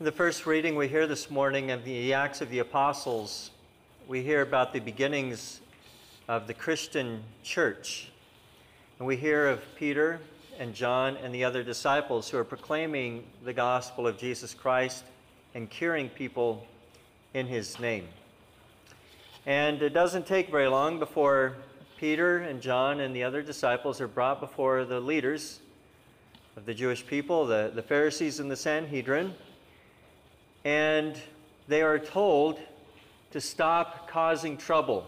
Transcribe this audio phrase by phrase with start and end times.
[0.00, 3.50] In the first reading we hear this morning of the Acts of the Apostles,
[4.08, 5.60] we hear about the beginnings
[6.26, 8.08] of the Christian church.
[8.98, 10.18] And we hear of Peter
[10.58, 15.04] and John and the other disciples who are proclaiming the gospel of Jesus Christ
[15.54, 16.66] and curing people
[17.34, 18.08] in his name.
[19.44, 21.56] And it doesn't take very long before
[21.98, 25.60] Peter and John and the other disciples are brought before the leaders
[26.56, 29.34] of the Jewish people, the, the Pharisees and the Sanhedrin
[30.64, 31.16] and
[31.68, 32.58] they are told
[33.32, 35.06] to stop causing trouble.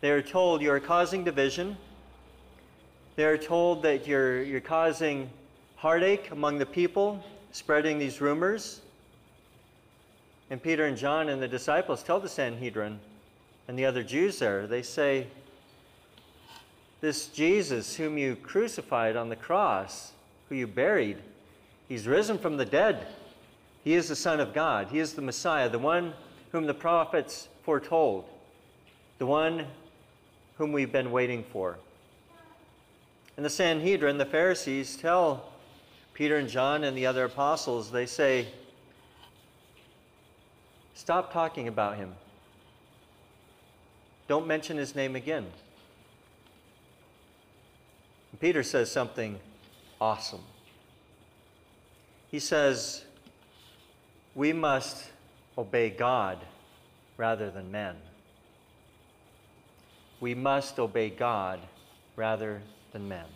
[0.00, 1.76] They are told you are causing division.
[3.16, 5.30] They are told that you're, you're causing
[5.76, 8.80] heartache among the people, spreading these rumors.
[10.50, 12.98] And Peter and John and the disciples tell the Sanhedrin
[13.68, 15.28] and the other Jews there, they say,
[17.00, 20.12] This Jesus, whom you crucified on the cross,
[20.48, 21.18] who you buried,
[21.88, 23.06] he's risen from the dead.
[23.84, 24.88] He is the Son of God.
[24.88, 26.12] He is the Messiah, the one
[26.52, 28.24] whom the prophets foretold,
[29.18, 29.66] the one
[30.58, 31.78] whom we've been waiting for.
[33.36, 35.50] And the Sanhedrin, the Pharisees, tell
[36.12, 38.48] Peter and John and the other apostles, they say,
[40.94, 42.14] Stop talking about him.
[44.28, 45.46] Don't mention his name again.
[48.30, 49.40] And Peter says something
[49.98, 50.42] awesome.
[52.30, 53.04] He says,
[54.34, 55.10] we must
[55.58, 56.38] obey God
[57.16, 57.96] rather than men.
[60.20, 61.60] We must obey God
[62.16, 63.26] rather than men.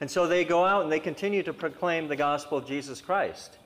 [0.00, 3.58] And so they go out and they continue to proclaim the gospel of Jesus Christ.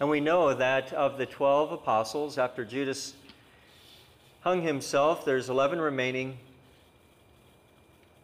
[0.00, 3.14] And we know that of the 12 apostles, after Judas
[4.42, 6.38] hung himself, there's 11 remaining.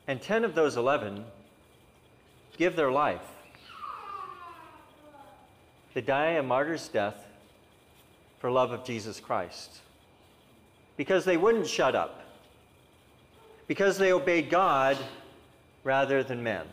[0.06, 1.24] And 10 of those 11
[2.56, 3.33] give their life
[5.94, 7.26] they die a martyr's death
[8.40, 9.78] for love of Jesus Christ.
[10.96, 12.20] Because they wouldn't shut up.
[13.66, 14.98] Because they obeyed God
[15.84, 16.66] rather than men.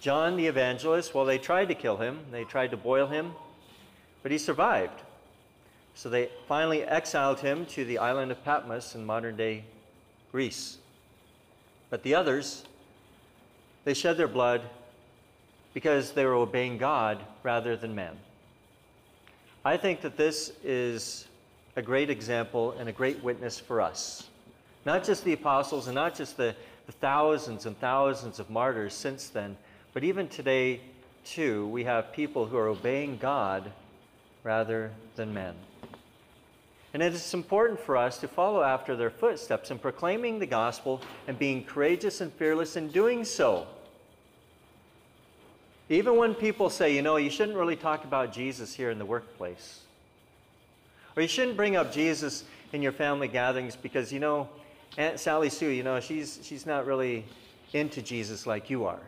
[0.00, 3.32] John the evangelist, well, they tried to kill him, they tried to boil him,
[4.22, 5.02] but he survived.
[5.94, 9.64] So they finally exiled him to the island of Patmos in modern day
[10.32, 10.78] Greece.
[11.90, 12.64] But the others,
[13.84, 14.62] they shed their blood
[15.74, 18.16] because they were obeying God rather than men.
[19.64, 21.26] I think that this is
[21.76, 24.28] a great example and a great witness for us.
[24.84, 26.54] Not just the apostles and not just the,
[26.86, 29.56] the thousands and thousands of martyrs since then,
[29.92, 30.80] but even today,
[31.24, 33.70] too, we have people who are obeying God
[34.42, 35.54] rather than men.
[36.92, 41.00] And it is important for us to follow after their footsteps in proclaiming the gospel
[41.28, 43.66] and being courageous and fearless in doing so.
[45.90, 49.04] Even when people say, you know, you shouldn't really talk about Jesus here in the
[49.04, 49.80] workplace,
[51.16, 54.48] or you shouldn't bring up Jesus in your family gatherings because, you know,
[54.96, 57.24] Aunt Sally Sue, you know, she's, she's not really
[57.72, 59.00] into Jesus like you are.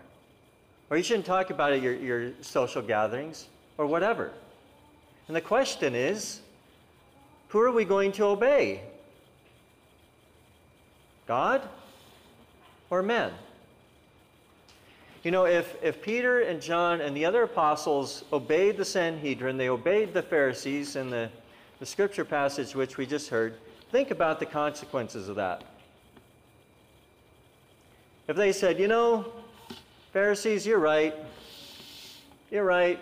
[0.90, 3.46] Or you shouldn't talk about it your, your social gatherings,
[3.78, 4.32] or whatever.
[5.28, 6.40] And the question is,
[7.48, 8.82] who are we going to obey?
[11.28, 11.62] God
[12.90, 13.30] or men?
[15.22, 19.68] You know, if, if Peter and John and the other apostles obeyed the Sanhedrin, they
[19.68, 21.30] obeyed the Pharisees in the,
[21.78, 23.54] the scripture passage which we just heard,
[23.92, 25.62] think about the consequences of that.
[28.26, 29.32] If they said, you know,
[30.12, 31.14] Pharisees, you're right.
[32.50, 32.98] You're right.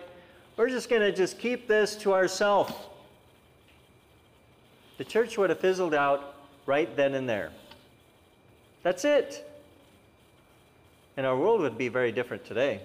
[0.57, 2.73] We're just going to just keep this to ourselves.
[4.99, 6.35] The church would have fizzled out
[6.67, 7.51] right then and there.
[8.83, 9.50] That's it.
[11.21, 12.81] And our world would be very different today.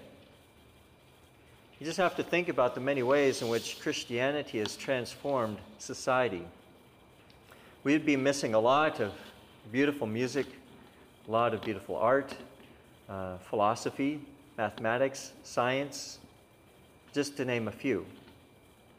[1.80, 6.44] You just have to think about the many ways in which Christianity has transformed society.
[7.82, 9.14] We'd be missing a lot of
[9.72, 10.44] beautiful music,
[11.26, 12.36] a lot of beautiful art,
[13.08, 14.20] uh, philosophy,
[14.58, 16.18] mathematics, science,
[17.14, 18.04] just to name a few.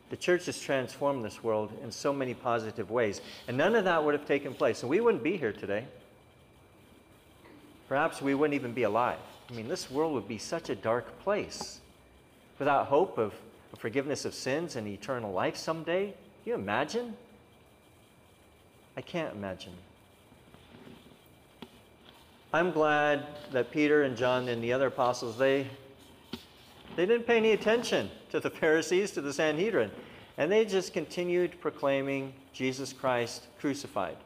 [0.10, 4.04] The church has transformed this world in so many positive ways, and none of that
[4.04, 5.86] would have taken place, and we wouldn't be here today.
[7.88, 9.20] Perhaps we wouldn't even be alive.
[9.50, 11.80] I mean, this world would be such a dark place
[12.60, 13.34] without hope of,
[13.78, 16.06] forgiveness of sins and eternal life someday.
[16.08, 17.16] Can you imagine?
[18.96, 19.74] I can't imagine.
[22.52, 25.68] I'm glad that Peter and John and the other apostles, they,
[26.96, 29.92] they didn't pay any attention to the Pharisees, to the Sanhedrin,
[30.40, 34.18] and they just continued proclaiming Jesus Christ crucified.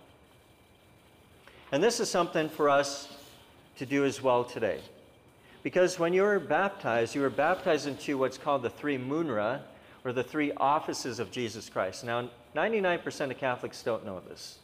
[1.73, 3.20] And this is something for us
[3.77, 4.79] to do as well today.
[5.63, 9.61] Because when you were baptized, you were baptized into what's called the tria munera,
[10.03, 12.03] or the three offices of Jesus Christ.
[12.03, 14.57] Now, 99% of Catholics don't know this.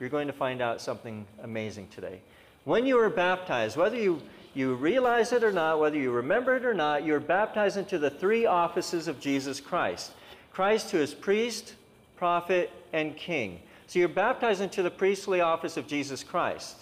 [0.00, 2.20] You're going to find out something amazing today.
[2.64, 4.22] When you were baptized, whether you,
[4.54, 7.98] you realize it or not, whether you remember it or not, you were baptized into
[7.98, 10.12] the three offices of Jesus Christ
[10.50, 11.74] Christ, who is priest,
[12.16, 13.60] prophet, and king.
[13.86, 16.76] So you're baptized into the priestly office of Jesus Christ.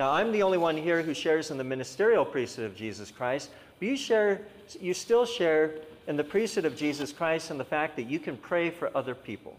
[0.00, 3.50] Now, I'm the only one here who shares in the ministerial priesthood of Jesus Christ,
[3.78, 4.40] but you, share,
[4.80, 5.74] you still share
[6.06, 9.14] in the priesthood of Jesus Christ and the fact that you can pray for other
[9.14, 9.58] people.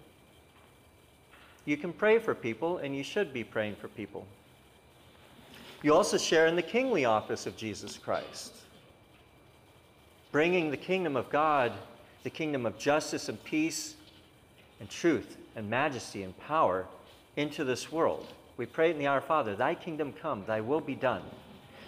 [1.65, 4.25] You can pray for people, and you should be praying for people.
[5.83, 8.55] You also share in the kingly office of Jesus Christ,
[10.31, 11.71] bringing the kingdom of God,
[12.23, 13.93] the kingdom of justice and peace
[14.79, 16.87] and truth and majesty and power
[17.35, 18.25] into this world.
[18.61, 21.23] We pray in the Our Father, Thy kingdom come, Thy will be done.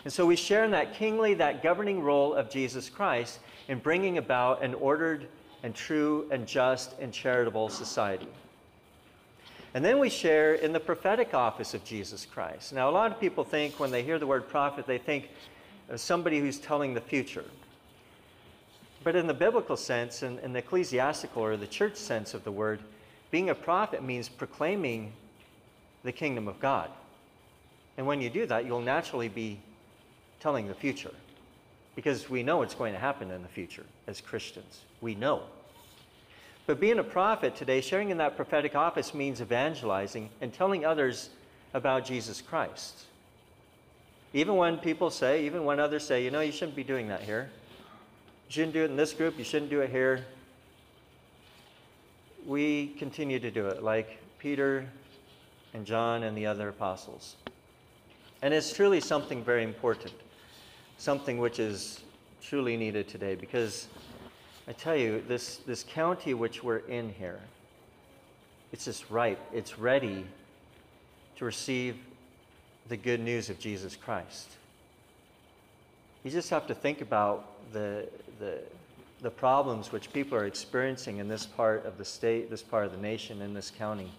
[0.06, 3.38] And so we share in that kingly, that governing role of Jesus Christ
[3.68, 5.28] in bringing about an ordered
[5.62, 8.28] and true and just and charitable society.
[9.76, 12.74] And then we share in the prophetic office of Jesus Christ.
[12.74, 15.30] Now, a lot of people think when they hear the word prophet, they think
[15.90, 17.46] of somebody who's telling the future.
[19.04, 22.44] But in the biblical sense, and in, in the ecclesiastical or the church sense of
[22.44, 22.80] the word,
[23.30, 25.14] being a prophet means proclaiming
[26.04, 26.90] the kingdom of God.
[27.98, 29.60] And when you do that, you'll naturally be
[30.40, 31.14] telling the future
[31.96, 34.82] because we know it's going to happen in the future as Christians.
[35.00, 35.44] We know.
[36.66, 41.30] But being a prophet today, sharing in that prophetic office means evangelizing and telling others
[41.74, 43.06] about Jesus Christ.
[44.34, 47.22] Even when people say, even when others say, you know, you shouldn't be doing that
[47.22, 47.50] here.
[48.48, 50.26] You shouldn't do it in this group, you shouldn't do it here.
[52.46, 54.88] We continue to do it, like Peter
[55.74, 57.36] and John and the other apostles.
[58.42, 60.14] And it's truly something very important,
[60.98, 62.02] something which is
[62.42, 63.88] truly needed today because
[64.68, 67.40] I tell you, this, this county which we're in here,
[68.72, 70.26] it's just ripe, it's ready
[71.36, 71.98] to receive
[72.88, 74.50] the good news of Jesus Christ.
[76.24, 78.08] You just have to think about the,
[78.40, 78.60] the,
[79.22, 82.92] the problems which people are experiencing in this part of the state, this part of
[82.94, 84.12] the nation, in this county.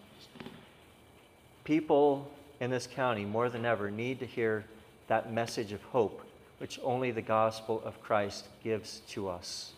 [1.64, 2.30] People
[2.60, 4.64] in this county, more than ever, need to hear
[5.08, 6.22] that message of hope
[6.58, 9.72] which only the gospel of Christ gives to us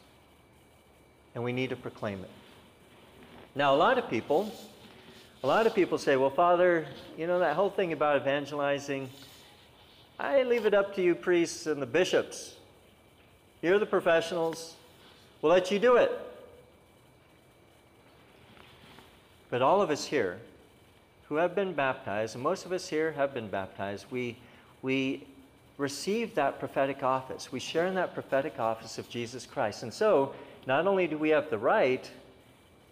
[1.37, 2.31] and we need to proclaim it.
[3.55, 4.50] Now, a lot of people,
[5.44, 6.87] a lot of people say, well, Father,
[7.19, 9.11] you know, that whole thing about evangelizing,
[10.19, 12.55] I leave it up to you priests and the bishops.
[13.61, 14.77] You're the professionals.
[15.43, 16.11] We'll let you do it.
[19.50, 20.38] But all of us here
[21.28, 24.37] who have been baptized, and most of us here have been baptized, we,
[24.82, 25.26] we
[25.76, 27.50] receive that prophetic office.
[27.50, 29.82] We share in that prophetic office of Jesus Christ.
[29.82, 30.34] And so,
[30.67, 32.08] not only do we have the right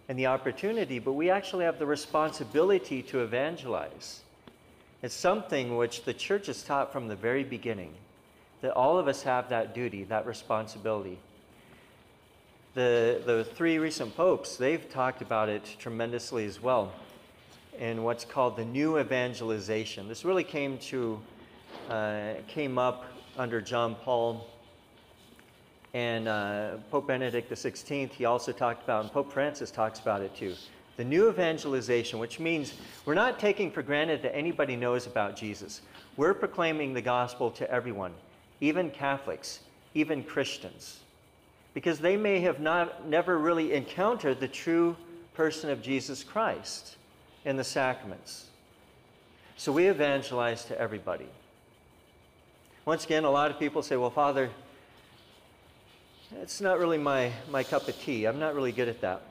[0.09, 4.21] and the opportunity, but we actually have the responsibility to evangelize.
[5.03, 7.95] It's something which the church has taught from the very beginning
[8.63, 11.19] that all of us have that duty, that responsibility.
[12.75, 16.93] The, the three recent popes, they've talked about it tremendously as well
[17.79, 20.09] in what's called the new evangelization.
[20.09, 21.21] This really came to
[21.91, 23.05] uh, came up
[23.37, 24.47] under John Paul
[25.95, 30.35] and uh, Pope Benedict XVI, he also talked about, and Pope Francis talks about it
[30.35, 30.55] too.
[30.97, 35.83] The new evangelization, which means we're not taking for granted that anybody knows about Jesus.
[36.17, 38.13] We're proclaiming the gospel to everyone,
[38.61, 39.61] even Catholics,
[39.95, 41.01] even Christians,
[41.75, 44.97] because they may have not never really encountered the true
[45.33, 46.97] person of Jesus Christ
[47.45, 48.47] in the sacraments.
[49.57, 51.29] So we evangelize to everybody.
[52.85, 54.51] Once again, a lot of people say, well, Father,
[56.43, 58.25] it's not really my, my cup of tea.
[58.25, 59.23] I'm not really good at that.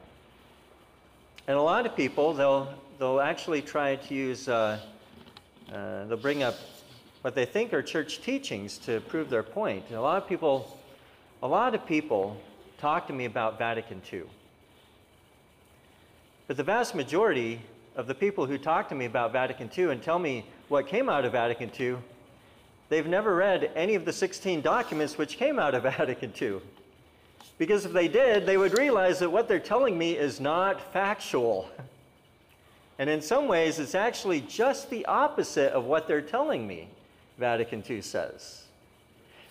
[1.48, 4.80] And a lot of people, they'll, they'll actually try to use, uh,
[5.72, 6.56] uh, they'll bring up
[7.22, 9.86] what they think are church teachings to prove their point.
[9.90, 10.80] And a lot of people,
[11.42, 12.38] a lot of people
[12.78, 14.24] talk to me about Vatican II.
[16.48, 17.62] But the vast majority
[17.96, 21.10] of the people who talk to me about Vatican II and tell me what came
[21.10, 21.98] out of Vatican II,
[22.90, 26.60] they've never read any of the 16 documents which came out of Vatican II.
[27.58, 31.70] Because if they did, they would realize that what they're telling me is not factual.
[33.00, 36.88] And in some ways, it's actually just the opposite of what they're telling me,
[37.40, 38.66] Vatican II says.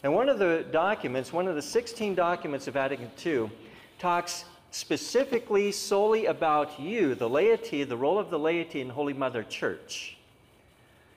[0.05, 3.51] And one of the documents, one of the 16 documents of Vatican II,
[3.99, 9.43] talks specifically solely about you, the laity, the role of the laity in Holy Mother
[9.45, 10.17] Church.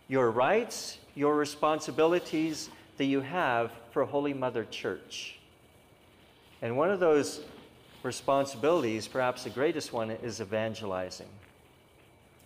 [0.10, 5.40] Your rights, your responsibilities, that you have for Holy Mother Church.
[6.62, 7.42] And one of those
[8.04, 11.30] responsibilities, perhaps the greatest one, is evangelizing.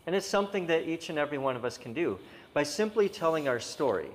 [0.06, 2.20] And it's something that each and every one of us can do
[2.54, 4.10] by simply telling our story.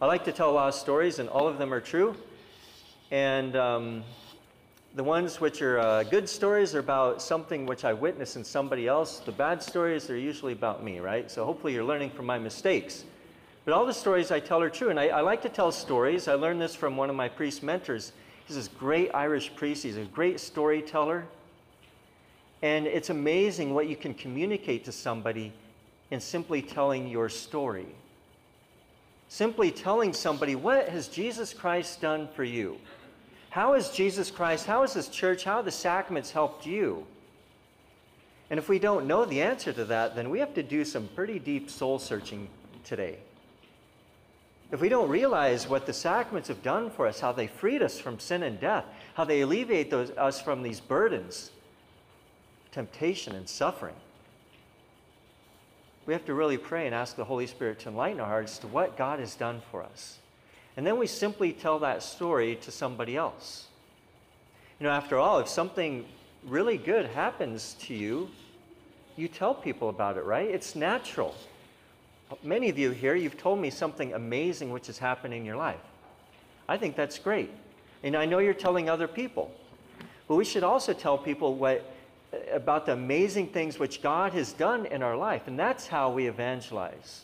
[0.00, 2.16] I like to tell a lot of stories, and all of them are true.
[3.10, 4.04] And um,
[4.96, 8.88] the ones which are uh, good stories are about something which I witnessed in somebody
[8.88, 9.18] else.
[9.20, 11.30] The bad stories are usually about me, right?
[11.30, 13.04] So hopefully you're learning from my mistakes.
[13.66, 14.88] But all the stories I tell are true.
[14.88, 16.28] And I, I like to tell stories.
[16.28, 18.12] I learned this from one of my priest mentors.
[18.46, 21.26] He's this great Irish priest, he's a great storyteller.
[22.62, 25.52] And it's amazing what you can communicate to somebody
[26.10, 27.88] in simply telling your story.
[29.28, 32.78] Simply telling somebody, what has Jesus Christ done for you?
[33.56, 37.06] How has Jesus Christ, how has His church, how the sacraments helped you?
[38.50, 41.08] And if we don't know the answer to that, then we have to do some
[41.14, 42.48] pretty deep soul searching
[42.84, 43.16] today.
[44.70, 47.98] If we don't realize what the sacraments have done for us, how they freed us
[47.98, 48.84] from sin and death,
[49.14, 51.50] how they alleviate those, us from these burdens,
[52.72, 53.96] temptation and suffering,
[56.04, 58.66] we have to really pray and ask the Holy Spirit to enlighten our hearts to
[58.66, 60.18] what God has done for us.
[60.76, 63.66] And then we simply tell that story to somebody else.
[64.78, 66.04] You know, after all, if something
[66.44, 68.28] really good happens to you,
[69.16, 70.48] you tell people about it, right?
[70.48, 71.34] It's natural.
[72.42, 75.80] Many of you here, you've told me something amazing which has happened in your life.
[76.68, 77.50] I think that's great.
[78.02, 79.50] And I know you're telling other people.
[80.28, 81.90] But we should also tell people what,
[82.52, 85.46] about the amazing things which God has done in our life.
[85.46, 87.22] And that's how we evangelize.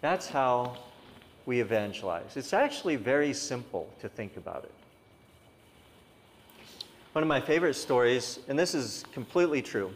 [0.00, 0.76] That's how
[1.48, 2.36] we evangelize.
[2.36, 4.72] It's actually very simple to think about it.
[7.14, 9.90] One of my favorite stories, and this is completely true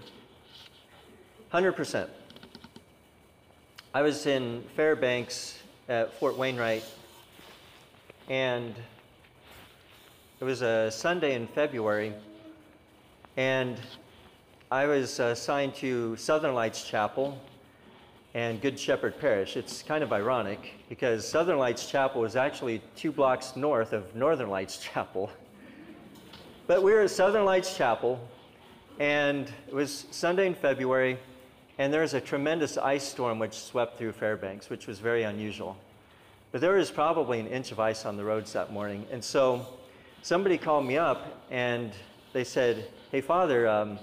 [1.53, 2.09] 100%.
[3.93, 5.59] I was in Fairbanks
[5.91, 6.87] at Fort Wainwright,
[8.31, 8.75] and
[10.41, 12.15] it was a Sunday in February,
[13.37, 13.79] and
[14.71, 17.39] I was uh, assigned to Southern Lights Chapel
[18.35, 19.57] and Good Shepherd Parish.
[19.57, 24.49] It's kind of ironic because Southern Lights Chapel is actually two blocks north of Northern
[24.49, 25.31] Lights Chapel.
[26.67, 28.19] But we were at Southern Lights Chapel,
[28.99, 31.19] and it was Sunday in February,
[31.77, 35.77] and there was a tremendous ice storm which swept through Fairbanks, which was very unusual.
[36.53, 39.07] But there was probably an inch of ice on the roads that morning.
[39.11, 39.67] And so
[40.23, 41.93] somebody called me up and
[42.33, 43.99] they said, Hey, Father, um,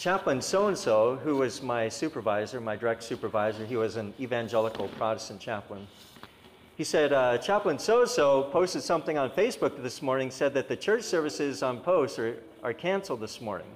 [0.00, 4.88] Chaplain so and so, who was my supervisor, my direct supervisor, he was an evangelical
[4.88, 5.86] Protestant chaplain.
[6.78, 10.68] He said, uh, Chaplain so and so posted something on Facebook this morning, said that
[10.68, 13.66] the church services on post are, are canceled this morning.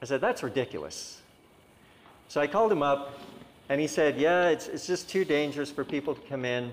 [0.00, 1.20] I said, That's ridiculous.
[2.28, 3.18] So I called him up,
[3.68, 6.70] and he said, Yeah, it's, it's just too dangerous for people to come in.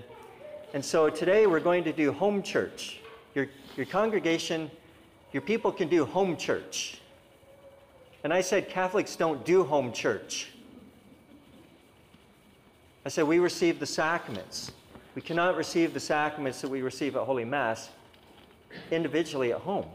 [0.72, 3.00] And so today we're going to do home church.
[3.34, 4.70] Your, your congregation,
[5.32, 7.00] your people can do home church.
[8.26, 10.48] And I said, Catholics don't do home church.
[13.04, 14.72] I said, we receive the sacraments.
[15.14, 17.88] We cannot receive the sacraments that we receive at Holy Mass
[18.90, 19.86] individually at home.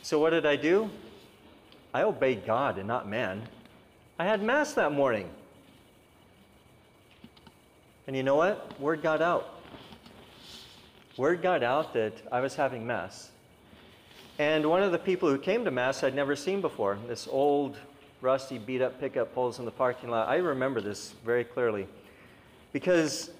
[0.00, 0.88] So what did I do?
[1.92, 3.42] I obeyed God and not man.
[4.18, 5.28] I had Mass that morning.
[8.06, 8.80] And you know what?
[8.80, 9.60] Word got out.
[11.18, 13.30] Word got out that I was having Mass.
[14.38, 17.76] And one of the people who came to Mass I'd never seen before, this old,
[18.20, 20.28] rusty, beat up pickup pulls in the parking lot.
[20.28, 21.86] I remember this very clearly.
[22.72, 23.30] Because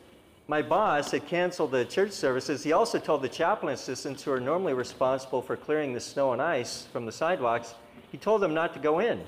[0.46, 2.62] my boss had canceled the church services.
[2.62, 6.40] He also told the chaplain assistants who are normally responsible for clearing the snow and
[6.40, 7.74] ice from the sidewalks,
[8.12, 9.20] he told them not to go in.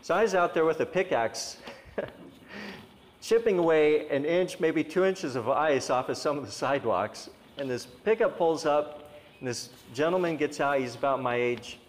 [0.00, 1.58] So I was out there with a pickaxe,
[3.20, 7.28] chipping away an inch, maybe two inches of ice off of some of the sidewalks.
[7.58, 9.01] And this pickup pulls up,
[9.42, 10.78] and this gentleman gets out.
[10.78, 11.80] He's about my age.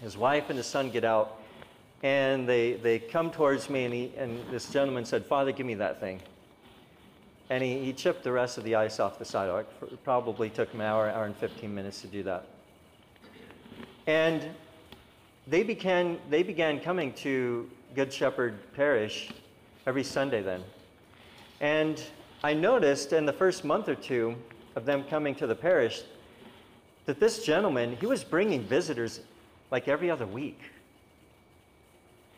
[0.00, 1.40] His wife and his son get out,
[2.04, 5.74] and they, they come towards me, and, he, and this gentleman said, Father, give me
[5.74, 6.20] that thing.
[7.50, 9.66] And he, he chipped the rest of the ice off the sidewalk.
[9.90, 12.46] It probably took him an hour, hour and 15 minutes to do that.
[14.06, 14.46] And
[15.48, 19.30] they began, they began coming to Good Shepherd Parish
[19.84, 20.62] every Sunday then.
[21.60, 22.00] And
[22.44, 24.36] I noticed in the first month or two
[24.76, 26.04] of them coming to the parish
[27.08, 29.20] that this gentleman, he was bringing visitors
[29.70, 30.60] like every other week.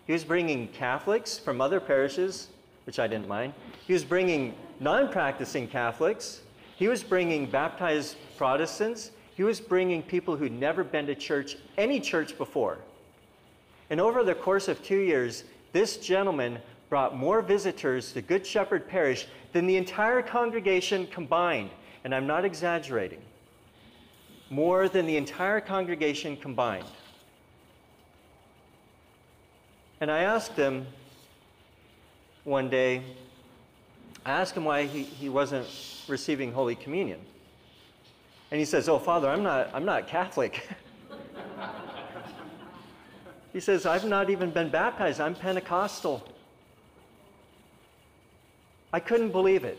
[0.07, 2.47] He was bringing Catholics from other parishes,
[2.87, 3.53] which I didn't mind.
[3.85, 6.43] He was bringing non practicing Catholics.
[6.77, 9.11] He was bringing baptized Protestants.
[9.35, 12.79] He was bringing people who'd never been to church, any church before.
[13.91, 18.87] And over the course of two years, this gentleman brought more visitors to Good Shepherd
[18.87, 21.71] Parish than the entire congregation combined.
[22.05, 23.21] And I'm not exaggerating.
[24.51, 26.85] More than the entire congregation combined.
[30.01, 30.87] And I asked him
[32.45, 33.03] one day,
[34.25, 35.69] I asked him why he, he wasn't
[36.09, 37.21] receiving Holy Communion.
[38.51, 40.69] And he says, Oh, Father, I'm not, I'm not Catholic.
[43.53, 46.27] he says, I've not even been baptized, I'm Pentecostal.
[48.93, 49.79] I couldn't believe it.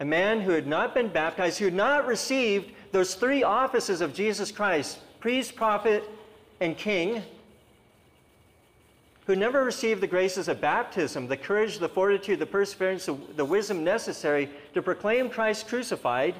[0.00, 4.14] A man who had not been baptized, who had not received those three offices of
[4.14, 6.04] Jesus Christ priest, prophet,
[6.60, 7.22] and king
[9.26, 13.82] who never received the graces of baptism, the courage, the fortitude, the perseverance, the wisdom
[13.82, 16.34] necessary to proclaim Christ crucified,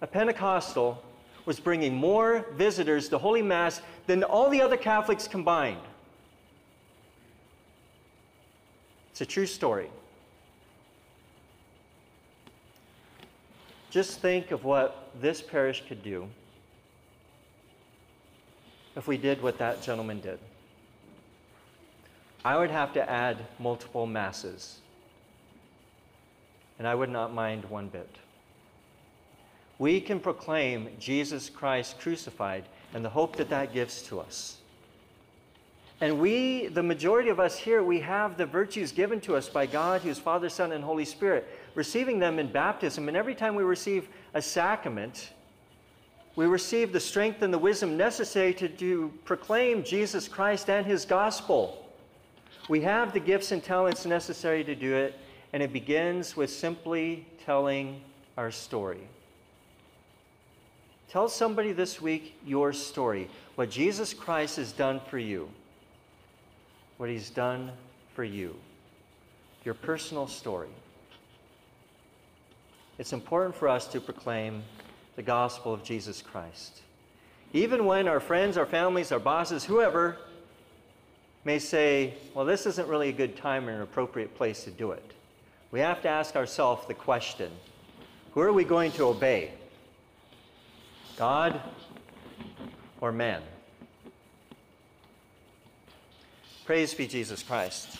[0.00, 1.02] a Pentecostal
[1.44, 5.80] was bringing more visitors to Holy Mass than all the other Catholics combined.
[9.10, 9.90] It's a true story.
[13.92, 16.26] Just think of what this parish could do
[18.96, 20.38] if we did what that gentleman did.
[22.42, 24.78] I would have to add multiple masses,
[26.78, 28.08] and I would not mind one bit.
[29.78, 34.56] We can proclaim Jesus Christ crucified and the hope that that gives to us.
[36.00, 39.66] And we, the majority of us here, we have the virtues given to us by
[39.66, 43.08] God, who's Father, Son, and Holy Spirit, receiving them in baptism.
[43.08, 45.32] And every time we receive a sacrament,
[46.34, 51.04] we receive the strength and the wisdom necessary to, to proclaim Jesus Christ and his
[51.04, 51.86] gospel.
[52.68, 55.18] We have the gifts and talents necessary to do it,
[55.52, 58.00] and it begins with simply telling
[58.38, 59.00] our story.
[61.10, 65.50] Tell somebody this week your story, what Jesus Christ has done for you,
[66.96, 67.72] what he's done
[68.14, 68.56] for you,
[69.64, 70.70] your personal story.
[72.98, 74.62] It's important for us to proclaim
[75.16, 76.82] the gospel of Jesus Christ.
[77.52, 80.18] Even when our friends, our families, our bosses, whoever
[81.44, 84.92] may say, well, this isn't really a good time or an appropriate place to do
[84.92, 85.12] it,
[85.70, 87.50] we have to ask ourselves the question
[88.32, 89.50] who are we going to obey?
[91.16, 91.60] God
[93.00, 93.42] or man?
[96.64, 97.98] Praise be Jesus Christ.